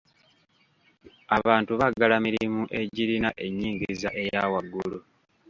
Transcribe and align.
Abantu 1.37 1.71
baagala 1.79 2.15
mirimu 2.25 2.63
egirina 2.81 3.29
ennyingiza 3.45 4.09
eya 4.23 4.43
wagulu. 4.51 4.99